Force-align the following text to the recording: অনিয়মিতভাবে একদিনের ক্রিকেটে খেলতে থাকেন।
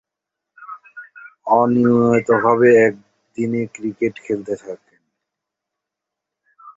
অনিয়মিতভাবে 1.53 2.69
একদিনের 2.85 3.67
ক্রিকেটে 3.75 4.19
খেলতে 4.25 4.53
থাকেন। 4.57 5.01